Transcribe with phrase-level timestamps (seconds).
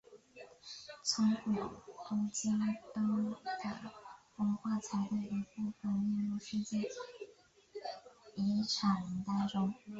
[0.03, 0.35] 以古都京
[2.59, 2.99] 都的
[4.37, 5.35] 文化财的一部
[5.79, 6.79] 份列入世界
[8.33, 9.71] 遗产名单中。